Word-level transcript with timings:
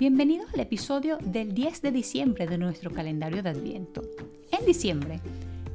Bienvenidos 0.00 0.54
al 0.54 0.60
episodio 0.60 1.18
del 1.20 1.52
10 1.52 1.82
de 1.82 1.92
diciembre 1.92 2.46
de 2.46 2.56
nuestro 2.56 2.90
calendario 2.90 3.42
de 3.42 3.50
Adviento. 3.50 4.00
En 4.50 4.64
diciembre 4.64 5.20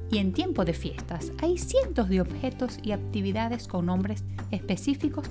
y 0.09 0.17
en 0.17 0.33
tiempo 0.33 0.65
de 0.65 0.73
fiestas 0.73 1.31
hay 1.43 1.59
cientos 1.59 2.09
de 2.09 2.21
objetos 2.21 2.79
y 2.81 2.91
actividades 2.91 3.67
con 3.67 3.85
nombres 3.85 4.23
específicos 4.49 5.27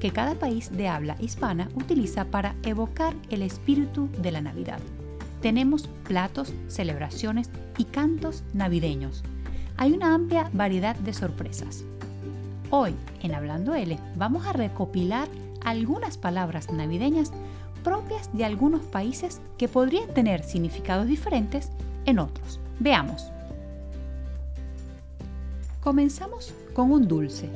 que 0.00 0.10
cada 0.10 0.34
país 0.34 0.76
de 0.76 0.88
habla 0.88 1.14
hispana 1.20 1.68
utiliza 1.76 2.24
para 2.24 2.56
evocar 2.64 3.14
el 3.30 3.42
espíritu 3.42 4.08
de 4.20 4.32
la 4.32 4.40
Navidad. 4.40 4.80
Tenemos 5.40 5.88
platos, 6.08 6.52
celebraciones 6.66 7.48
y 7.78 7.84
cantos 7.84 8.42
navideños. 8.52 9.22
Hay 9.76 9.92
una 9.92 10.12
amplia 10.12 10.50
variedad 10.52 10.96
de 10.96 11.12
sorpresas. 11.12 11.84
Hoy, 12.70 12.92
en 13.22 13.36
Hablando 13.36 13.76
L, 13.76 13.96
vamos 14.16 14.44
a 14.46 14.52
recopilar 14.52 15.28
algunas 15.64 16.18
palabras 16.18 16.72
navideñas 16.72 17.32
propias 17.86 18.28
de 18.32 18.44
algunos 18.44 18.80
países 18.82 19.40
que 19.56 19.68
podrían 19.68 20.12
tener 20.12 20.42
significados 20.42 21.06
diferentes 21.06 21.70
en 22.04 22.18
otros. 22.18 22.58
Veamos. 22.80 23.30
Comenzamos 25.80 26.52
con 26.74 26.90
un 26.90 27.06
dulce, 27.06 27.48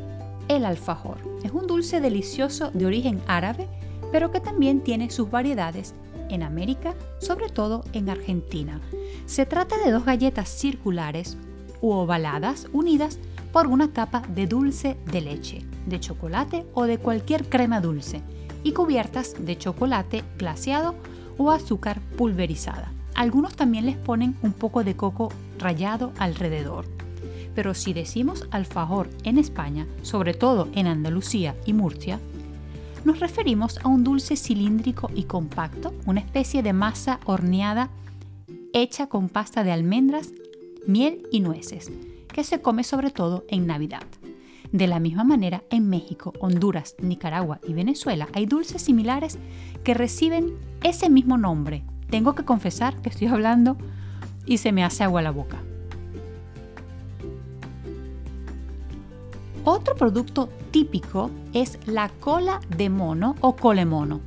el 0.47 0.65
alfajor. 0.67 1.19
Es 1.43 1.51
un 1.51 1.67
dulce 1.67 2.01
delicioso 2.01 2.71
de 2.71 2.87
origen 2.87 3.21
árabe, 3.27 3.67
pero 4.13 4.31
que 4.31 4.39
también 4.39 4.83
tiene 4.83 5.11
sus 5.11 5.29
variedades 5.29 5.95
en 6.29 6.45
América, 6.45 6.95
sobre 7.19 7.49
todo 7.49 7.83
en 7.93 8.09
Argentina. 8.09 8.81
Se 9.27 9.47
trata 9.47 9.79
de 9.85 9.91
dos 9.91 10.05
galletas 10.05 10.49
circulares 10.49 11.39
u 11.81 11.91
ovaladas 11.91 12.69
unidas 12.73 13.19
por 13.53 13.67
una 13.67 13.93
capa 13.93 14.23
de 14.33 14.47
dulce 14.47 14.97
de 15.11 15.23
leche, 15.23 15.65
de 15.87 15.99
chocolate 15.99 16.67
o 16.73 16.85
de 16.85 16.99
cualquier 16.99 17.49
crema 17.49 17.81
dulce 17.81 18.23
y 18.63 18.73
cubiertas 18.73 19.35
de 19.39 19.57
chocolate 19.57 20.25
glaseado 20.39 20.95
o 21.39 21.51
azúcar 21.51 22.01
pulverizada. 22.17 22.93
Algunos 23.15 23.57
también 23.57 23.87
les 23.87 23.97
ponen 23.97 24.37
un 24.43 24.53
poco 24.53 24.85
de 24.85 24.97
coco 24.97 25.33
rallado 25.59 26.13
alrededor. 26.19 26.87
Pero 27.55 27.75
si 27.75 27.93
decimos 27.93 28.47
alfajor 28.51 29.11
en 29.25 29.39
España, 29.39 29.87
sobre 30.03 30.35
todo 30.35 30.69
en 30.75 30.87
Andalucía 30.87 31.57
y 31.67 31.73
Murcia, 31.73 32.21
nos 33.05 33.19
referimos 33.19 33.79
a 33.83 33.89
un 33.89 34.05
dulce 34.05 34.37
cilíndrico 34.37 35.11
y 35.15 35.25
compacto, 35.25 35.93
una 36.07 36.21
especie 36.21 36.63
de 36.63 36.73
masa 36.73 37.19
horneada 37.25 37.91
hecha 38.73 39.09
con 39.09 39.29
pasta 39.29 39.65
de 39.65 39.73
almendras, 39.73 40.33
miel 40.87 41.27
y 41.33 41.41
nueces, 41.41 41.91
que 42.29 42.45
se 42.45 42.61
come 42.61 42.85
sobre 42.85 43.11
todo 43.11 43.45
en 43.49 43.67
Navidad. 43.67 44.03
De 44.73 44.87
la 44.87 45.01
misma 45.01 45.25
manera, 45.25 45.65
en 45.71 45.89
México, 45.89 46.33
Honduras, 46.39 46.95
Nicaragua 47.01 47.59
y 47.67 47.73
Venezuela 47.73 48.29
hay 48.35 48.47
dulces 48.47 48.83
similares 48.83 49.39
que 49.83 49.95
reciben 49.95 50.55
ese 50.85 51.11
mismo 51.11 51.37
nombre. 51.39 51.83
Tengo 52.09 52.35
que 52.35 52.45
confesar 52.45 53.01
que 53.03 53.09
estoy 53.09 53.27
hablando 53.27 53.77
y 54.47 54.59
se 54.59 54.71
me 54.73 54.85
hace 54.85 55.03
agua 55.03 55.23
la 55.23 55.33
boca. 55.33 55.59
Otro 59.65 59.95
producto 59.95 60.49
típico 60.71 61.31
es 61.53 61.79
la 61.87 62.09
cola 62.09 62.61
de 62.77 62.89
mono 62.91 63.35
o 63.41 63.57
colemono. 63.57 64.21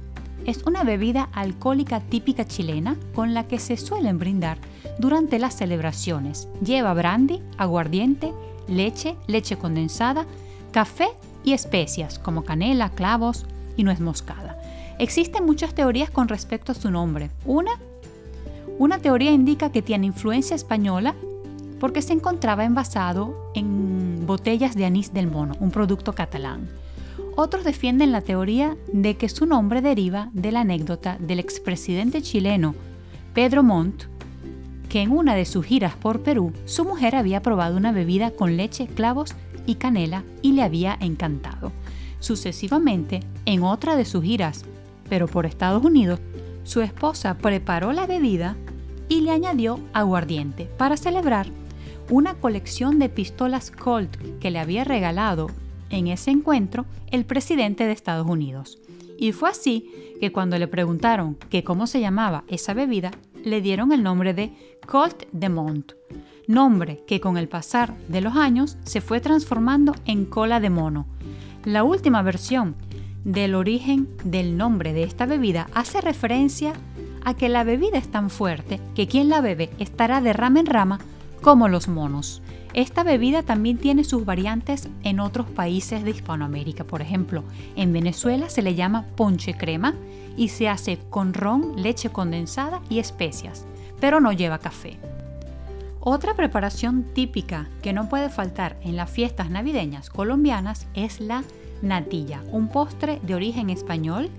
Es 0.46 0.64
una 0.64 0.84
bebida 0.84 1.30
alcohólica 1.32 2.02
típica 2.02 2.46
chilena 2.46 2.98
con 3.16 3.34
la 3.34 3.48
que 3.48 3.60
se 3.60 3.78
suelen 3.78 4.20
brindar 4.20 4.58
durante 5.00 5.40
las 5.40 5.56
celebraciones. 5.56 6.50
Lleva 6.62 6.94
brandy, 6.94 7.42
aguardiente 7.58 8.34
leche, 8.68 9.16
leche 9.28 9.58
condensada, 9.58 10.26
café 10.72 11.08
y 11.44 11.54
especias 11.54 12.20
como 12.20 12.44
canela, 12.44 12.90
clavos 12.90 13.46
y 13.78 13.84
nuez 13.84 14.00
moscada. 14.00 14.58
Existen 15.00 15.46
muchas 15.46 15.74
teorías 15.74 16.10
con 16.10 16.28
respecto 16.28 16.72
a 16.72 16.76
su 16.76 16.92
nombre. 16.92 17.30
Una, 17.46 17.72
una 18.80 19.00
teoría 19.00 19.32
indica 19.32 19.72
que 19.72 19.82
tiene 19.82 20.08
influencia 20.08 20.56
española 20.56 21.16
porque 21.80 22.02
se 22.02 22.14
encontraba 22.14 22.64
envasado 22.64 23.52
en 23.56 24.26
botellas 24.26 24.76
de 24.76 24.86
anís 24.86 25.14
del 25.14 25.28
mono, 25.28 25.56
un 25.60 25.72
producto 25.72 26.14
catalán. 26.14 26.70
Otros 27.36 27.64
defienden 27.64 28.12
la 28.12 28.22
teoría 28.22 28.78
de 28.92 29.18
que 29.18 29.28
su 29.28 29.46
nombre 29.46 29.82
deriva 29.82 30.30
de 30.34 30.52
la 30.52 30.62
anécdota 30.62 31.18
del 31.20 31.40
expresidente 31.40 32.22
chileno 32.22 32.76
Pedro 33.34 33.64
Montt, 33.64 34.04
que 34.94 35.02
en 35.02 35.10
una 35.10 35.34
de 35.34 35.46
sus 35.46 35.66
giras 35.66 35.96
por 35.96 36.22
Perú 36.22 36.54
su 36.66 36.86
mujer 36.86 37.16
había 37.16 37.42
probado 37.42 37.78
una 37.78 37.92
bebida 37.92 38.30
con 38.30 38.58
leche, 38.58 38.86
clavos 38.86 39.34
y 39.66 39.74
canela 39.74 40.24
y 40.44 40.52
le 40.52 40.62
había 40.62 40.96
encantado. 41.02 41.72
Sucesivamente, 42.20 43.22
en 43.48 43.64
otra 43.64 43.96
de 43.96 44.06
sus 44.06 44.24
giras, 44.24 44.66
pero 45.10 45.28
por 45.28 45.48
Estados 45.48 45.84
Unidos, 45.84 46.20
su 46.64 46.82
esposa 46.82 47.40
preparó 47.40 47.92
la 47.92 48.06
bebida 48.06 48.56
y 49.10 49.22
le 49.22 49.32
añadió 49.32 49.80
aguardiente 49.94 50.66
para 50.78 50.96
celebrar 50.96 51.48
una 52.12 52.36
colección 52.36 53.00
de 53.00 53.10
pistolas 53.10 53.72
Colt 53.72 54.16
que 54.40 54.52
le 54.52 54.60
había 54.60 54.84
regalado 54.84 55.50
en 55.90 56.06
ese 56.06 56.30
encuentro 56.30 56.86
el 57.10 57.26
presidente 57.26 57.88
de 57.88 57.94
Estados 57.94 58.30
Unidos. 58.30 58.78
Y 59.18 59.32
fue 59.32 59.50
así 59.50 59.90
que 60.20 60.32
cuando 60.32 60.60
le 60.60 60.68
preguntaron 60.68 61.34
que 61.50 61.64
cómo 61.64 61.88
se 61.88 62.00
llamaba 62.00 62.44
esa 62.48 62.76
bebida, 62.76 63.10
le 63.44 63.62
dieron 63.62 63.92
el 63.92 64.04
nombre 64.04 64.34
de 64.34 64.54
Colt 64.86 65.24
de 65.32 65.50
Mont, 65.50 65.94
nombre 66.48 67.04
que 67.08 67.20
con 67.20 67.38
el 67.38 67.48
pasar 67.48 67.96
de 68.08 68.22
los 68.22 68.36
años 68.36 68.78
se 68.84 69.02
fue 69.02 69.20
transformando 69.20 69.94
en 70.06 70.26
cola 70.26 70.60
de 70.60 70.70
mono. 70.70 71.08
La 71.64 71.84
última 71.84 72.22
versión 72.22 72.76
del 73.24 73.56
origen 73.56 74.10
del 74.24 74.58
nombre 74.58 74.94
de 74.94 75.04
esta 75.04 75.26
bebida 75.26 75.68
hace 75.74 76.02
referencia 76.02 76.74
a 77.24 77.34
que 77.36 77.50
la 77.50 77.64
bebida 77.64 77.98
es 77.98 78.10
tan 78.10 78.30
fuerte 78.30 78.82
que 78.96 79.08
quien 79.08 79.30
la 79.30 79.42
bebe 79.42 79.70
estará 79.80 80.22
de 80.22 80.34
rama 80.34 80.60
en 80.60 80.66
rama 80.66 81.00
como 81.42 81.70
los 81.70 81.88
monos. 81.88 82.43
Esta 82.74 83.04
bebida 83.04 83.44
también 83.44 83.78
tiene 83.78 84.04
sus 84.04 84.26
variantes 84.26 84.90
en 85.04 85.20
otros 85.20 85.48
países 85.48 86.04
de 86.04 86.10
Hispanoamérica. 86.10 86.84
Por 86.84 87.02
ejemplo, 87.02 87.44
en 87.76 87.94
Venezuela 87.94 88.50
se 88.50 88.64
le 88.64 88.74
llama 88.74 89.06
ponche 89.16 89.54
crema 89.56 89.94
y 90.36 90.50
se 90.50 90.68
hace 90.68 90.98
con 91.12 91.36
ron, 91.36 91.82
leche 91.82 92.10
condensada 92.10 92.82
y 92.90 92.98
especias, 92.98 93.68
pero 94.00 94.20
no 94.20 94.32
lleva 94.32 94.58
café. 94.58 94.98
Otra 96.00 96.34
preparación 96.34 97.04
típica 97.14 97.70
que 97.84 97.94
no 97.94 98.10
puede 98.10 98.30
faltar 98.30 98.76
en 98.82 98.96
las 98.96 99.10
fiestas 99.10 99.52
navideñas 99.52 100.10
colombianas 100.10 100.88
es 100.96 101.22
la 101.22 101.44
natilla, 101.84 102.42
un 102.52 102.70
postre 102.70 103.20
de 103.22 103.36
origen 103.36 103.70
español 103.70 104.30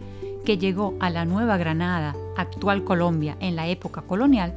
que 0.45 0.59
llegó 0.59 0.95
a 0.99 1.09
la 1.09 1.25
Nueva 1.25 1.57
Granada, 1.57 2.17
actual 2.37 2.85
Colombia, 2.85 3.37
en 3.41 3.55
la 3.55 3.69
época 3.69 4.03
colonial, 4.03 4.55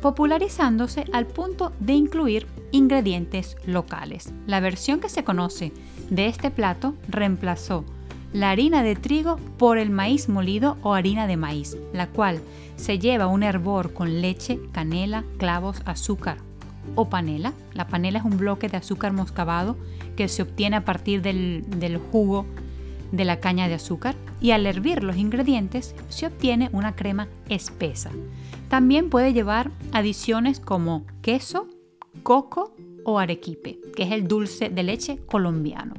popularizándose 0.00 1.06
al 1.12 1.26
punto 1.26 1.72
de 1.80 1.94
incluir 1.94 2.46
ingredientes 2.74 3.56
locales. 3.66 4.32
La 4.46 4.58
versión 4.58 4.98
que 4.98 5.08
se 5.08 5.22
conoce 5.22 5.72
de 6.10 6.26
este 6.26 6.50
plato 6.50 6.96
reemplazó 7.08 7.84
la 8.32 8.50
harina 8.50 8.82
de 8.82 8.96
trigo 8.96 9.36
por 9.58 9.78
el 9.78 9.90
maíz 9.90 10.28
molido 10.28 10.76
o 10.82 10.94
harina 10.94 11.28
de 11.28 11.36
maíz, 11.36 11.76
la 11.92 12.08
cual 12.08 12.40
se 12.74 12.98
lleva 12.98 13.28
un 13.28 13.44
hervor 13.44 13.92
con 13.94 14.20
leche, 14.20 14.58
canela, 14.72 15.24
clavos, 15.38 15.82
azúcar 15.84 16.38
o 16.96 17.08
panela. 17.08 17.52
La 17.74 17.86
panela 17.86 18.18
es 18.18 18.24
un 18.24 18.38
bloque 18.38 18.68
de 18.68 18.76
azúcar 18.76 19.12
moscabado 19.12 19.76
que 20.16 20.26
se 20.26 20.42
obtiene 20.42 20.74
a 20.74 20.84
partir 20.84 21.22
del, 21.22 21.64
del 21.78 21.98
jugo 21.98 22.44
de 23.12 23.24
la 23.24 23.38
caña 23.38 23.68
de 23.68 23.74
azúcar 23.74 24.16
y 24.40 24.50
al 24.50 24.66
hervir 24.66 25.04
los 25.04 25.16
ingredientes 25.16 25.94
se 26.08 26.26
obtiene 26.26 26.70
una 26.72 26.96
crema 26.96 27.28
espesa. 27.48 28.10
También 28.68 29.10
puede 29.10 29.32
llevar 29.32 29.70
adiciones 29.92 30.58
como 30.58 31.04
queso, 31.22 31.68
coco 32.22 32.74
o 33.04 33.18
arequipe, 33.18 33.80
que 33.94 34.04
es 34.04 34.12
el 34.12 34.28
dulce 34.28 34.70
de 34.70 34.82
leche 34.82 35.18
colombiano. 35.26 35.94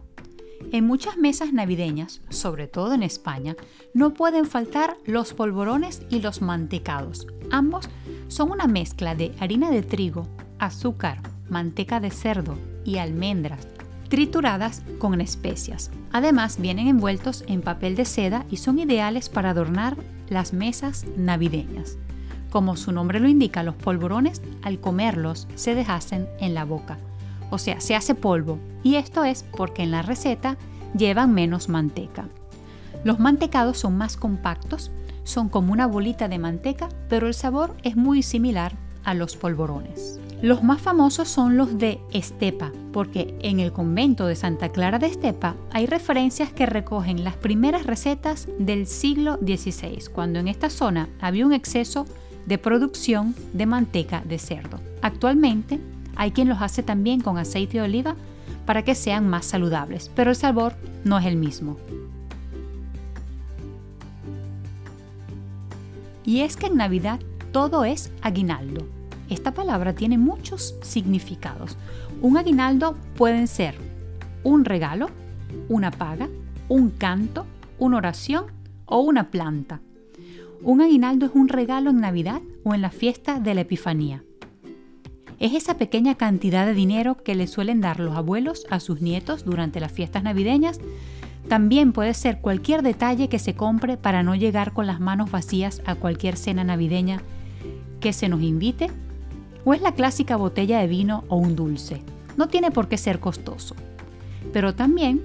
En 0.71 0.87
muchas 0.87 1.17
mesas 1.17 1.53
navideñas, 1.53 2.21
sobre 2.29 2.67
todo 2.67 2.93
en 2.93 3.03
España, 3.03 3.55
no 3.93 4.13
pueden 4.13 4.45
faltar 4.45 4.97
los 5.05 5.33
polvorones 5.33 6.01
y 6.09 6.21
los 6.21 6.41
mantecados. 6.41 7.27
Ambos 7.51 7.89
son 8.27 8.51
una 8.51 8.67
mezcla 8.67 9.15
de 9.15 9.33
harina 9.39 9.69
de 9.69 9.83
trigo, 9.83 10.27
azúcar, 10.57 11.21
manteca 11.49 11.99
de 11.99 12.09
cerdo 12.09 12.57
y 12.83 12.97
almendras 12.97 13.67
trituradas 14.09 14.83
con 14.99 15.19
especias. 15.21 15.91
Además, 16.11 16.59
vienen 16.59 16.87
envueltos 16.87 17.43
en 17.47 17.61
papel 17.61 17.95
de 17.95 18.05
seda 18.05 18.45
y 18.49 18.57
son 18.57 18.79
ideales 18.79 19.29
para 19.29 19.49
adornar 19.49 19.97
las 20.29 20.53
mesas 20.53 21.05
navideñas. 21.17 21.97
Como 22.55 22.77
su 22.77 22.93
nombre 22.93 23.19
lo 23.19 23.27
indica, 23.27 23.63
los 23.63 23.75
polvorones 23.75 24.41
al 24.61 24.79
comerlos 24.79 25.45
se 25.55 25.75
deshacen 25.75 26.29
en 26.39 26.53
la 26.53 26.63
boca, 26.63 26.97
o 27.49 27.57
sea, 27.57 27.81
se 27.81 27.95
hace 27.95 28.15
polvo, 28.15 28.59
y 28.81 28.95
esto 28.95 29.25
es 29.25 29.43
porque 29.57 29.83
en 29.83 29.91
la 29.91 30.03
receta 30.03 30.55
llevan 30.97 31.33
menos 31.33 31.67
manteca. 31.67 32.29
Los 33.03 33.19
mantecados 33.19 33.79
son 33.79 33.97
más 33.97 34.15
compactos, 34.15 34.89
son 35.25 35.49
como 35.49 35.73
una 35.73 35.85
bolita 35.85 36.29
de 36.29 36.39
manteca, 36.39 36.87
pero 37.09 37.27
el 37.27 37.33
sabor 37.33 37.75
es 37.83 37.97
muy 37.97 38.23
similar 38.23 38.71
a 39.03 39.13
los 39.13 39.35
polvorones. 39.35 40.21
Los 40.41 40.63
más 40.63 40.81
famosos 40.81 41.27
son 41.27 41.57
los 41.57 41.77
de 41.77 41.99
Estepa, 42.13 42.71
porque 42.93 43.37
en 43.41 43.59
el 43.59 43.73
convento 43.73 44.27
de 44.27 44.35
Santa 44.37 44.69
Clara 44.69 44.97
de 44.97 45.07
Estepa 45.07 45.57
hay 45.71 45.87
referencias 45.87 46.53
que 46.53 46.65
recogen 46.65 47.25
las 47.25 47.35
primeras 47.35 47.85
recetas 47.85 48.47
del 48.59 48.87
siglo 48.87 49.39
XVI, 49.45 50.05
cuando 50.13 50.39
en 50.39 50.47
esta 50.47 50.69
zona 50.69 51.09
había 51.19 51.45
un 51.45 51.51
exceso 51.51 52.05
de 52.45 52.57
producción 52.57 53.35
de 53.53 53.65
manteca 53.65 54.21
de 54.25 54.39
cerdo. 54.39 54.79
Actualmente 55.01 55.79
hay 56.15 56.31
quien 56.31 56.49
los 56.49 56.61
hace 56.61 56.83
también 56.83 57.21
con 57.21 57.37
aceite 57.37 57.77
de 57.77 57.83
oliva 57.83 58.15
para 58.65 58.83
que 58.83 58.95
sean 58.95 59.27
más 59.27 59.45
saludables, 59.45 60.09
pero 60.15 60.31
el 60.31 60.35
sabor 60.35 60.73
no 61.03 61.17
es 61.19 61.25
el 61.25 61.35
mismo. 61.35 61.77
Y 66.25 66.41
es 66.41 66.57
que 66.57 66.67
en 66.67 66.77
Navidad 66.77 67.19
todo 67.51 67.85
es 67.85 68.11
aguinaldo. 68.21 68.85
Esta 69.29 69.53
palabra 69.53 69.93
tiene 69.93 70.17
muchos 70.17 70.75
significados. 70.81 71.77
Un 72.21 72.37
aguinaldo 72.37 72.95
pueden 73.15 73.47
ser 73.47 73.75
un 74.43 74.65
regalo, 74.65 75.09
una 75.69 75.91
paga, 75.91 76.29
un 76.69 76.89
canto, 76.91 77.45
una 77.79 77.97
oración 77.97 78.45
o 78.85 78.99
una 78.99 79.29
planta. 79.29 79.81
Un 80.65 80.81
aguinaldo 80.81 81.27
es 81.27 81.31
un 81.35 81.47
regalo 81.47 81.91
en 81.91 82.01
Navidad 82.01 82.41
o 82.63 82.73
en 82.73 82.81
la 82.81 82.89
fiesta 82.89 83.39
de 83.39 83.53
la 83.53 83.61
Epifanía. 83.61 84.23
Es 85.39 85.53
esa 85.53 85.77
pequeña 85.77 86.15
cantidad 86.15 86.65
de 86.65 86.73
dinero 86.73 87.21
que 87.21 87.35
le 87.35 87.45
suelen 87.45 87.81
dar 87.81 87.99
los 87.99 88.15
abuelos 88.15 88.65
a 88.71 88.79
sus 88.79 88.99
nietos 88.99 89.45
durante 89.45 89.79
las 89.79 89.91
fiestas 89.91 90.23
navideñas. 90.23 90.79
También 91.47 91.93
puede 91.93 92.15
ser 92.15 92.41
cualquier 92.41 92.81
detalle 92.81 93.29
que 93.29 93.37
se 93.37 93.53
compre 93.53 93.95
para 93.95 94.23
no 94.23 94.33
llegar 94.33 94.73
con 94.73 94.87
las 94.87 94.99
manos 94.99 95.29
vacías 95.29 95.83
a 95.85 95.93
cualquier 95.93 96.35
cena 96.35 96.63
navideña 96.63 97.21
que 97.99 98.11
se 98.11 98.27
nos 98.27 98.41
invite. 98.41 98.89
O 99.65 99.75
es 99.75 99.83
la 99.83 99.91
clásica 99.91 100.35
botella 100.35 100.79
de 100.79 100.87
vino 100.87 101.25
o 101.27 101.35
un 101.35 101.55
dulce. 101.55 102.01
No 102.37 102.47
tiene 102.47 102.71
por 102.71 102.87
qué 102.87 102.97
ser 102.97 103.19
costoso. 103.19 103.75
Pero 104.51 104.73
también 104.73 105.21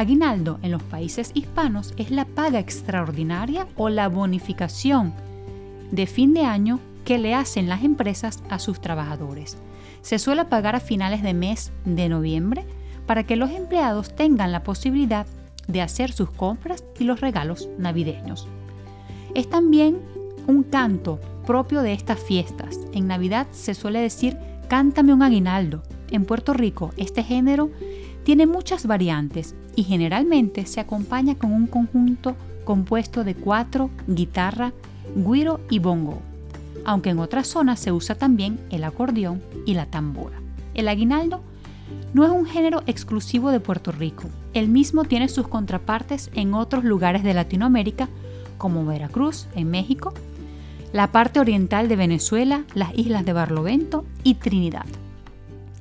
aguinaldo 0.00 0.58
en 0.62 0.72
los 0.72 0.82
países 0.82 1.30
hispanos 1.34 1.94
es 1.96 2.10
la 2.10 2.24
paga 2.24 2.58
extraordinaria 2.58 3.66
o 3.76 3.88
la 3.88 4.08
bonificación 4.08 5.12
de 5.90 6.06
fin 6.06 6.34
de 6.34 6.44
año 6.44 6.80
que 7.04 7.18
le 7.18 7.34
hacen 7.34 7.68
las 7.68 7.84
empresas 7.84 8.42
a 8.48 8.58
sus 8.58 8.80
trabajadores. 8.80 9.58
Se 10.02 10.18
suele 10.18 10.44
pagar 10.44 10.74
a 10.74 10.80
finales 10.80 11.22
de 11.22 11.34
mes 11.34 11.72
de 11.84 12.08
noviembre 12.08 12.64
para 13.06 13.24
que 13.24 13.36
los 13.36 13.50
empleados 13.50 14.14
tengan 14.14 14.52
la 14.52 14.62
posibilidad 14.62 15.26
de 15.68 15.82
hacer 15.82 16.12
sus 16.12 16.30
compras 16.30 16.84
y 16.98 17.04
los 17.04 17.20
regalos 17.20 17.68
navideños. 17.78 18.48
Es 19.34 19.48
también 19.50 19.98
un 20.46 20.62
canto 20.62 21.20
propio 21.46 21.82
de 21.82 21.92
estas 21.92 22.18
fiestas. 22.18 22.78
En 22.92 23.06
Navidad 23.06 23.46
se 23.50 23.74
suele 23.74 24.00
decir 24.00 24.36
cántame 24.68 25.12
un 25.12 25.22
aguinaldo. 25.22 25.82
En 26.10 26.24
Puerto 26.24 26.54
Rico 26.54 26.90
este 26.96 27.22
género 27.22 27.70
tiene 28.24 28.46
muchas 28.46 28.86
variantes 28.86 29.54
y 29.76 29.84
generalmente 29.84 30.66
se 30.66 30.80
acompaña 30.80 31.34
con 31.36 31.52
un 31.52 31.66
conjunto 31.66 32.36
compuesto 32.64 33.24
de 33.24 33.34
cuatro, 33.34 33.90
guitarra, 34.06 34.72
guiro 35.14 35.60
y 35.70 35.78
bongo 35.78 36.22
aunque 36.84 37.10
en 37.10 37.18
otras 37.18 37.46
zonas 37.46 37.80
se 37.80 37.92
usa 37.92 38.14
también 38.14 38.58
el 38.70 38.84
acordeón 38.84 39.42
y 39.66 39.74
la 39.74 39.86
tambora. 39.86 40.38
El 40.74 40.88
aguinaldo 40.88 41.42
no 42.14 42.24
es 42.24 42.30
un 42.30 42.46
género 42.46 42.82
exclusivo 42.86 43.50
de 43.50 43.60
Puerto 43.60 43.92
Rico. 43.92 44.24
El 44.54 44.68
mismo 44.68 45.04
tiene 45.04 45.28
sus 45.28 45.48
contrapartes 45.48 46.30
en 46.34 46.54
otros 46.54 46.84
lugares 46.84 47.22
de 47.22 47.34
Latinoamérica, 47.34 48.08
como 48.58 48.84
Veracruz, 48.84 49.46
en 49.54 49.70
México, 49.70 50.12
la 50.92 51.12
parte 51.12 51.40
oriental 51.40 51.88
de 51.88 51.96
Venezuela, 51.96 52.64
las 52.74 52.96
islas 52.96 53.24
de 53.24 53.32
Barlovento 53.32 54.04
y 54.24 54.34
Trinidad. 54.34 54.86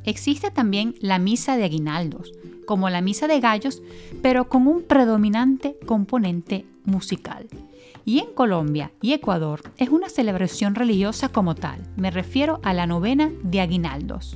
Existe 0.10 0.50
también 0.50 0.96
la 1.02 1.20
misa 1.20 1.56
de 1.56 1.66
aguinaldos, 1.66 2.34
como 2.66 2.90
la 2.90 3.00
misa 3.00 3.28
de 3.28 3.40
gallos, 3.40 3.84
pero 4.24 4.50
con 4.50 4.66
un 4.66 4.82
predominante 4.82 5.78
componente 5.86 6.66
musical. 6.84 7.46
Y 8.06 8.18
en 8.18 8.34
Colombia 8.34 8.92
y 9.04 9.14
Ecuador 9.14 9.62
es 9.78 9.90
una 9.90 10.10
celebración 10.10 10.74
religiosa 10.74 11.30
como 11.30 11.54
tal, 11.54 11.86
me 11.96 12.10
refiero 12.10 12.60
a 12.64 12.74
la 12.74 12.88
novena 12.88 13.30
de 13.44 13.62
aguinaldos. 13.62 14.36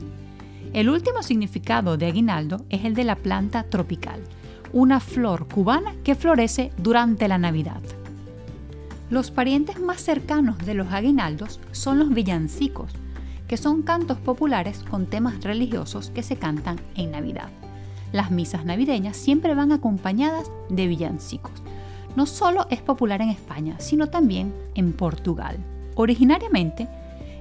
El 0.73 0.91
último 0.91 1.23
significado 1.23 1.97
de 1.97 2.05
aguinaldo 2.05 2.63
es 2.69 2.85
el 2.85 2.93
de 2.93 3.05
la 3.05 3.15
planta 3.15 3.63
tropical, 3.63 4.21
una 4.73 4.99
flor 4.99 5.47
cubana 5.47 5.95
que 6.03 6.13
florece 6.13 6.71
durante 6.77 7.27
la 7.27 7.39
Navidad. 7.39 7.81
Los 9.09 9.31
parientes 9.31 9.79
más 9.79 10.01
cercanos 10.01 10.59
de 10.59 10.75
los 10.75 10.93
aguinaldos 10.93 11.59
son 11.71 11.97
los 11.97 12.13
villancicos, 12.13 12.93
que 13.53 13.57
son 13.57 13.83
cantos 13.83 14.17
populares 14.17 14.83
con 14.89 15.05
temas 15.05 15.43
religiosos 15.43 16.09
que 16.09 16.23
se 16.23 16.37
cantan 16.37 16.79
en 16.95 17.11
Navidad. 17.11 17.49
Las 18.11 18.31
misas 18.31 18.65
navideñas 18.65 19.15
siempre 19.15 19.53
van 19.53 19.71
acompañadas 19.71 20.49
de 20.69 20.87
villancicos 20.87 21.61
no 22.15 22.25
solo 22.25 22.65
es 22.71 22.81
popular 22.81 23.21
en 23.21 23.29
España, 23.29 23.75
sino 23.77 24.07
también 24.07 24.51
en 24.73 24.91
Portugal. 24.93 25.57
Originariamente 25.93 26.87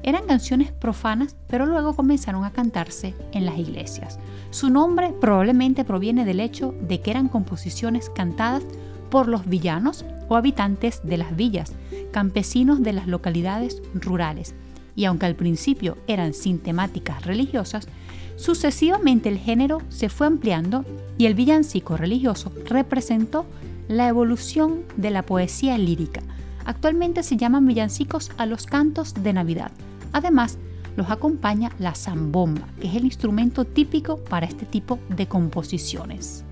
eran 0.03 0.26
canciones 0.26 0.70
profanas, 0.70 1.35
pero 1.47 1.64
luego 1.64 1.94
comenzaron 1.94 2.44
a 2.44 2.53
cantarse 2.53 3.14
en 3.32 3.47
las 3.47 3.56
iglesias. 3.56 4.19
Su 4.50 4.69
nombre 4.69 5.14
probablemente 5.19 5.82
proviene 5.82 6.26
del 6.26 6.41
hecho 6.41 6.75
de 6.82 7.00
que 7.00 7.11
eran 7.11 7.31
composiciones 7.31 8.11
cantadas 8.11 8.64
por 9.11 9.29
los 9.29 9.47
villanos 9.47 10.05
o 10.29 10.37
habitantes 10.37 11.00
de 11.05 11.17
las 11.17 11.35
villas, 11.37 11.73
campesinos 12.12 12.82
de 12.82 12.93
las 12.93 13.06
localidades 13.06 13.82
rurales. 13.94 14.55
Y 14.94 15.04
aunque 15.04 15.26
al 15.26 15.36
principio 15.36 15.96
eran 16.06 16.34
sin 16.34 16.58
temáticas 16.58 17.24
religiosas, 17.24 17.88
sucesivamente 18.36 19.28
el 19.28 19.38
género 19.38 19.82
se 19.88 20.08
fue 20.08 20.26
ampliando 20.26 20.84
y 21.18 21.26
el 21.26 21.34
villancico 21.34 21.96
religioso 21.96 22.52
representó 22.66 23.46
la 23.88 24.08
evolución 24.08 24.82
de 24.96 25.10
la 25.10 25.22
poesía 25.22 25.78
lírica. 25.78 26.22
Actualmente 26.64 27.22
se 27.22 27.36
llaman 27.36 27.66
villancicos 27.66 28.30
a 28.36 28.46
los 28.46 28.66
cantos 28.66 29.14
de 29.14 29.32
Navidad. 29.32 29.72
Además, 30.12 30.58
los 30.96 31.10
acompaña 31.10 31.72
la 31.78 31.94
zambomba, 31.94 32.68
que 32.80 32.88
es 32.88 32.94
el 32.94 33.04
instrumento 33.04 33.64
típico 33.64 34.18
para 34.18 34.46
este 34.46 34.66
tipo 34.66 34.98
de 35.08 35.26
composiciones. 35.26 36.44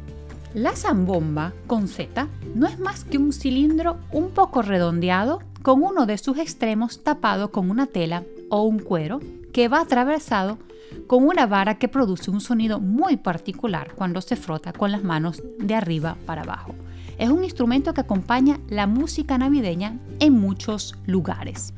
La 0.54 0.74
zambomba, 0.74 1.52
con 1.66 1.86
Z, 1.86 2.26
no 2.54 2.66
es 2.66 2.78
más 2.78 3.04
que 3.04 3.18
un 3.18 3.32
cilindro 3.32 3.98
un 4.10 4.30
poco 4.30 4.62
redondeado 4.62 5.40
con 5.62 5.82
uno 5.82 6.06
de 6.06 6.18
sus 6.18 6.38
extremos 6.38 7.02
tapado 7.02 7.50
con 7.50 7.70
una 7.70 7.86
tela 7.86 8.24
o 8.48 8.62
un 8.62 8.78
cuero 8.78 9.20
que 9.52 9.68
va 9.68 9.80
atravesado 9.80 10.58
con 11.06 11.26
una 11.26 11.46
vara 11.46 11.78
que 11.78 11.88
produce 11.88 12.30
un 12.30 12.40
sonido 12.40 12.80
muy 12.80 13.16
particular 13.16 13.92
cuando 13.94 14.20
se 14.20 14.36
frota 14.36 14.72
con 14.72 14.90
las 14.90 15.04
manos 15.04 15.42
de 15.58 15.74
arriba 15.74 16.16
para 16.26 16.42
abajo. 16.42 16.74
Es 17.18 17.28
un 17.28 17.44
instrumento 17.44 17.92
que 17.94 18.00
acompaña 18.00 18.58
la 18.68 18.86
música 18.86 19.36
navideña 19.36 19.98
en 20.20 20.32
muchos 20.32 20.96
lugares. 21.06 21.74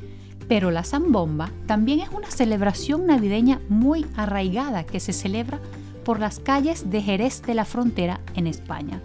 Pero 0.49 0.71
la 0.71 0.85
zambomba 0.85 1.51
también 1.67 2.01
es 2.01 2.11
una 2.11 2.31
celebración 2.31 3.07
navideña 3.07 3.61
muy 3.69 4.07
arraigada 4.17 4.85
que 4.85 5.01
se 5.01 5.13
celebra 5.13 5.61
por 6.05 6.21
las 6.21 6.39
calles 6.39 6.91
de 6.91 7.03
Jerez 7.03 7.43
de 7.43 7.55
la 7.55 7.65
Frontera 7.65 8.21
en 8.35 8.47
España, 8.47 9.01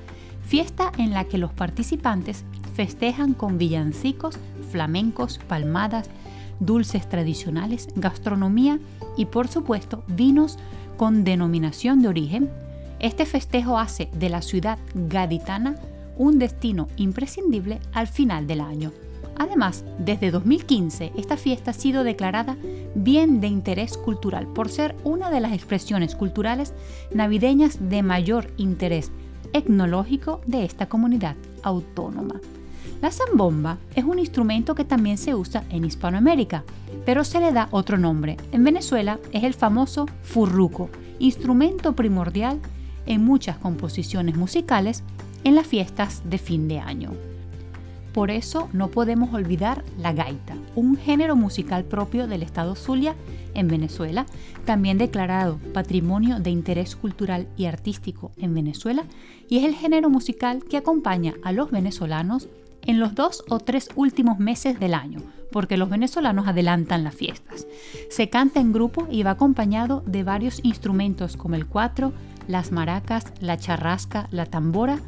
fiesta 0.46 0.91
en 0.98 1.12
la 1.12 1.25
que 1.25 1.38
los 1.38 1.53
participantes 1.53 2.43
festejan 2.77 3.34
con 3.34 3.57
villancicos, 3.57 4.38
flamencos, 4.72 5.39
palmadas, 5.48 6.12
dulces 6.60 7.10
tradicionales, 7.10 7.88
gastronomía 7.96 8.77
y 9.17 9.25
por 9.25 9.48
supuesto 9.48 10.03
vinos 10.07 10.60
con 10.96 11.24
denominación 11.24 12.03
de 12.03 12.07
origen. 12.07 12.51
Este 13.00 13.25
festejo 13.25 13.79
hace 13.79 14.10
de 14.13 14.29
la 14.29 14.43
ciudad 14.43 14.77
gaditana 14.93 15.75
un 16.17 16.38
destino 16.38 16.88
imprescindible 16.98 17.79
al 17.93 18.07
final 18.07 18.46
del 18.46 18.62
año. 18.62 18.91
Además, 19.39 19.84
desde 19.98 20.29
2015 20.29 21.13
esta 21.17 21.36
fiesta 21.36 21.72
ha 21.72 21.74
sido 21.74 22.03
declarada 22.03 22.57
bien 22.93 23.41
de 23.41 23.48
interés 23.48 23.98
cultural 23.98 24.46
por 24.46 24.69
ser 24.69 24.96
una 25.03 25.31
de 25.31 25.39
las 25.39 25.53
expresiones 25.53 26.15
culturales 26.15 26.75
navideñas 27.12 27.89
de 27.89 28.03
mayor 28.03 28.51
interés 28.57 29.12
etnológico 29.53 30.41
de 30.46 30.63
esta 30.63 30.88
comunidad 30.88 31.36
autónoma. 31.63 32.39
La 33.01 33.12
zambomba 33.12 33.77
es 33.96 34.03
un 34.03 34.19
instrumento 34.19 34.74
que 34.74 34.86
también 34.86 35.17
se 35.17 35.36
usa 35.36 35.63
en 35.69 35.86
Hispanoamérica, 35.86 36.63
pero 37.05 37.24
se 37.24 37.39
le 37.39 37.51
da 37.51 37.67
otro 37.72 37.98
nombre. 37.98 38.38
En 38.51 38.63
Venezuela 38.63 39.19
es 39.31 39.43
el 39.43 39.53
famoso 39.53 40.07
furruco, 40.24 40.89
instrumento 41.19 41.93
primordial 41.93 42.60
en 43.05 43.24
muchas 43.24 43.57
composiciones 43.57 44.36
musicales 44.36 45.03
en 45.43 45.55
las 45.55 45.67
fiestas 45.67 46.24
de 46.25 46.38
fin 46.38 46.67
de 46.67 46.79
año. 46.79 47.12
Por 48.13 48.31
eso 48.31 48.67
no 48.74 48.88
podemos 48.88 49.31
olvidar 49.34 49.84
la 50.00 50.12
gaita, 50.12 50.55
un 50.74 50.98
género 50.98 51.36
musical 51.36 51.84
propio 51.84 52.27
del 52.27 52.41
estado 52.41 52.75
Zulia 52.75 53.15
en 53.53 53.67
Venezuela, 53.67 54.25
también 54.65 54.98
declarado 54.98 55.60
Patrimonio 55.72 56.39
de 56.39 56.50
Interés 56.50 56.96
Cultural 56.96 57.48
y 57.57 57.65
Artístico 57.65 58.31
en 58.38 58.55
Venezuela, 58.55 59.03
y 59.48 59.60
es 59.60 59.65
el 59.65 59.75
género 59.75 60.10
musical 60.10 60.63
que 60.63 60.77
acompaña 60.77 61.36
a 61.43 61.51
los 61.51 61.69
venezolanos 61.69 62.50
en 62.88 63.00
los 63.00 63.13
dos 63.13 63.44
o 63.50 63.60
tres 63.60 63.89
últimos 63.96 64.39
meses 64.39 64.79
del 64.79 64.94
año, 64.94 65.22
porque 65.51 65.77
los 65.77 65.89
venezolanos 65.89 66.48
adelantan 66.48 67.03
las 67.03 67.13
fiestas. 67.13 67.67
Se 68.10 68.29
canta 68.29 68.60
en 68.60 68.74
grupo 68.74 69.08
y 69.12 69.24
va 69.24 69.32
acompañado 69.32 70.01
de 70.08 70.24
varios 70.24 70.60
instrumentos 70.63 71.38
como 71.38 71.56
el 71.56 71.67
cuatro, 71.67 72.13
las 72.48 72.72
maracas, 72.72 73.25
la 73.39 73.58
charrasca, 73.58 74.27
la 74.32 74.46
tambora 74.46 75.00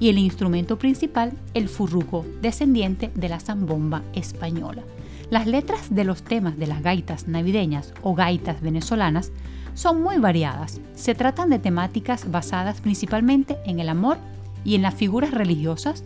y 0.00 0.08
el 0.08 0.18
instrumento 0.18 0.78
principal, 0.78 1.32
el 1.54 1.68
furruco, 1.68 2.24
descendiente 2.40 3.12
de 3.14 3.28
la 3.28 3.38
zambomba 3.38 4.02
española. 4.14 4.82
Las 5.30 5.46
letras 5.46 5.94
de 5.94 6.04
los 6.04 6.22
temas 6.22 6.56
de 6.56 6.66
las 6.66 6.82
gaitas 6.82 7.28
navideñas 7.28 7.92
o 8.02 8.14
gaitas 8.14 8.60
venezolanas 8.60 9.32
son 9.74 10.00
muy 10.00 10.18
variadas. 10.18 10.80
Se 10.94 11.14
tratan 11.14 11.50
de 11.50 11.58
temáticas 11.58 12.30
basadas 12.30 12.80
principalmente 12.80 13.58
en 13.66 13.80
el 13.80 13.88
amor 13.88 14.18
y 14.64 14.74
en 14.74 14.82
las 14.82 14.94
figuras 14.94 15.32
religiosas. 15.32 16.04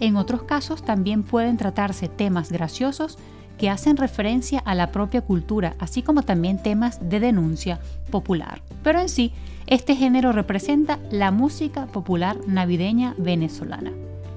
En 0.00 0.16
otros 0.16 0.42
casos 0.42 0.82
también 0.82 1.22
pueden 1.22 1.56
tratarse 1.56 2.08
temas 2.08 2.52
graciosos 2.52 3.18
que 3.58 3.70
hacen 3.70 3.96
referencia 3.96 4.58
a 4.60 4.74
la 4.74 4.92
propia 4.92 5.22
cultura, 5.22 5.74
así 5.78 6.02
como 6.02 6.22
también 6.22 6.62
temas 6.62 6.98
de 7.08 7.20
denuncia 7.20 7.80
popular. 8.10 8.60
Pero 8.82 9.00
en 9.00 9.08
sí, 9.08 9.32
este 9.66 9.96
género 9.96 10.32
representa 10.32 10.98
la 11.10 11.30
música 11.30 11.86
popular 11.86 12.36
navideña 12.46 13.14
venezolana. 13.16 13.92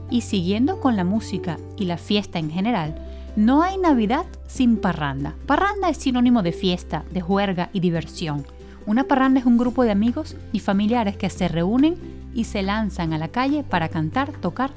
Y 0.10 0.22
siguiendo 0.22 0.80
con 0.80 0.96
la 0.96 1.04
música 1.04 1.60
y 1.78 1.86
la 1.86 1.98
fiesta 1.98 2.40
en 2.40 2.50
general, 2.50 2.96
no 3.36 3.62
hay 3.62 3.78
Navidad 3.78 4.26
sin 4.48 4.78
parranda. 4.78 5.36
Parranda 5.46 5.90
es 5.90 5.98
sinónimo 5.98 6.42
de 6.42 6.52
fiesta, 6.52 7.04
de 7.12 7.22
juerga 7.22 7.70
y 7.74 7.80
diversión. 7.80 8.46
Una 8.88 9.04
parranda 9.04 9.40
es 9.40 9.46
un 9.46 9.58
grupo 9.58 9.84
de 9.84 9.92
amigos 9.92 10.36
y 10.52 10.60
familiares 10.60 11.16
que 11.16 11.30
se 11.30 11.48
reúnen 11.48 11.96
y 12.34 12.46
se 12.46 12.64
lanzan 12.64 13.14
a 13.14 13.20
la 13.20 13.28
calle 13.28 13.64
para 13.64 13.90
cantar, 13.90 14.32
tocar 14.32 14.72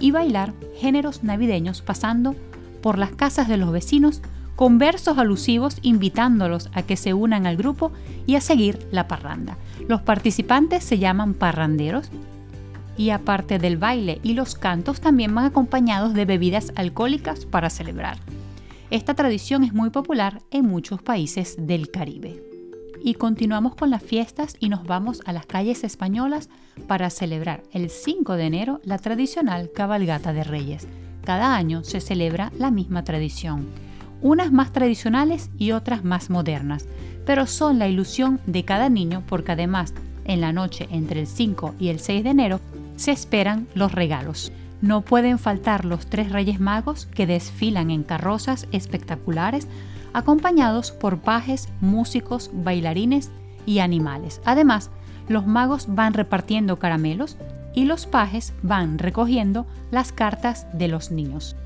y 0.00 0.10
bailar 0.10 0.52
géneros 0.76 1.24
navideños 1.24 1.82
pasando 1.82 2.34
por 2.82 2.98
las 2.98 3.10
casas 3.10 3.48
de 3.48 3.56
los 3.56 3.72
vecinos 3.72 4.22
con 4.56 4.78
versos 4.78 5.18
alusivos 5.18 5.78
invitándolos 5.82 6.68
a 6.72 6.82
que 6.82 6.96
se 6.96 7.14
unan 7.14 7.46
al 7.46 7.56
grupo 7.56 7.92
y 8.26 8.34
a 8.34 8.40
seguir 8.40 8.78
la 8.90 9.06
parranda. 9.06 9.56
Los 9.88 10.02
participantes 10.02 10.82
se 10.82 10.98
llaman 10.98 11.34
parranderos 11.34 12.10
y 12.96 13.10
aparte 13.10 13.58
del 13.58 13.76
baile 13.76 14.18
y 14.24 14.34
los 14.34 14.56
cantos 14.56 15.00
también 15.00 15.32
van 15.34 15.44
acompañados 15.44 16.12
de 16.14 16.24
bebidas 16.24 16.72
alcohólicas 16.74 17.46
para 17.46 17.70
celebrar. 17.70 18.18
Esta 18.90 19.14
tradición 19.14 19.62
es 19.62 19.72
muy 19.72 19.90
popular 19.90 20.42
en 20.50 20.66
muchos 20.66 21.00
países 21.02 21.54
del 21.58 21.90
Caribe. 21.90 22.47
Y 23.02 23.14
continuamos 23.14 23.74
con 23.74 23.90
las 23.90 24.02
fiestas 24.02 24.56
y 24.58 24.68
nos 24.68 24.84
vamos 24.84 25.20
a 25.24 25.32
las 25.32 25.46
calles 25.46 25.84
españolas 25.84 26.48
para 26.86 27.10
celebrar 27.10 27.62
el 27.72 27.90
5 27.90 28.34
de 28.34 28.44
enero 28.44 28.80
la 28.84 28.98
tradicional 28.98 29.70
cabalgata 29.74 30.32
de 30.32 30.44
Reyes. 30.44 30.88
Cada 31.24 31.56
año 31.56 31.84
se 31.84 32.00
celebra 32.00 32.52
la 32.58 32.70
misma 32.70 33.04
tradición 33.04 33.66
unas 34.20 34.52
más 34.52 34.72
tradicionales 34.72 35.50
y 35.58 35.72
otras 35.72 36.04
más 36.04 36.30
modernas, 36.30 36.86
pero 37.24 37.46
son 37.46 37.78
la 37.78 37.88
ilusión 37.88 38.40
de 38.46 38.64
cada 38.64 38.88
niño 38.88 39.22
porque 39.28 39.52
además 39.52 39.94
en 40.24 40.40
la 40.40 40.52
noche 40.52 40.88
entre 40.90 41.20
el 41.20 41.26
5 41.26 41.74
y 41.78 41.88
el 41.88 42.00
6 42.00 42.24
de 42.24 42.30
enero 42.30 42.60
se 42.96 43.12
esperan 43.12 43.68
los 43.74 43.92
regalos. 43.92 44.52
No 44.80 45.02
pueden 45.02 45.38
faltar 45.38 45.84
los 45.84 46.06
tres 46.06 46.30
Reyes 46.30 46.60
Magos 46.60 47.06
que 47.06 47.26
desfilan 47.26 47.90
en 47.90 48.04
carrozas 48.04 48.68
espectaculares 48.70 49.66
acompañados 50.12 50.92
por 50.92 51.18
pajes, 51.18 51.68
músicos, 51.80 52.50
bailarines 52.52 53.30
y 53.66 53.80
animales. 53.80 54.40
Además, 54.44 54.90
los 55.28 55.46
magos 55.46 55.86
van 55.94 56.14
repartiendo 56.14 56.78
caramelos 56.78 57.36
y 57.74 57.84
los 57.84 58.06
pajes 58.06 58.54
van 58.62 58.98
recogiendo 58.98 59.66
las 59.90 60.12
cartas 60.12 60.66
de 60.72 60.88
los 60.88 61.10
niños. 61.10 61.56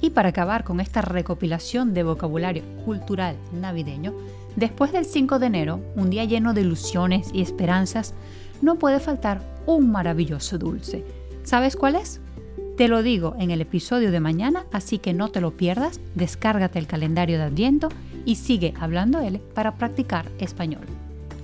Y 0.00 0.10
para 0.10 0.30
acabar 0.30 0.64
con 0.64 0.80
esta 0.80 1.00
recopilación 1.00 1.94
de 1.94 2.02
vocabulario 2.02 2.64
cultural 2.84 3.36
navideño, 3.52 4.12
después 4.56 4.92
del 4.92 5.04
5 5.04 5.38
de 5.38 5.46
enero, 5.46 5.80
un 5.94 6.10
día 6.10 6.24
lleno 6.24 6.54
de 6.54 6.62
ilusiones 6.62 7.30
y 7.32 7.42
esperanzas, 7.42 8.14
no 8.60 8.76
puede 8.78 8.98
faltar 8.98 9.40
un 9.64 9.92
maravilloso 9.92 10.58
dulce. 10.58 11.04
¿Sabes 11.44 11.76
cuál 11.76 11.94
es? 11.94 12.20
Te 12.82 12.88
lo 12.88 13.04
digo 13.04 13.36
en 13.38 13.52
el 13.52 13.60
episodio 13.60 14.10
de 14.10 14.18
mañana, 14.18 14.66
así 14.72 14.98
que 14.98 15.12
no 15.12 15.28
te 15.28 15.40
lo 15.40 15.56
pierdas, 15.56 16.00
descárgate 16.16 16.80
el 16.80 16.88
calendario 16.88 17.38
de 17.38 17.44
Adviento 17.44 17.88
y 18.24 18.34
sigue 18.34 18.74
hablando 18.76 19.20
él 19.20 19.38
para 19.54 19.76
practicar 19.76 20.26
español. 20.40 20.84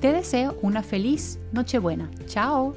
Te 0.00 0.12
deseo 0.12 0.58
una 0.62 0.82
feliz 0.82 1.38
Nochebuena. 1.52 2.10
Chao. 2.26 2.74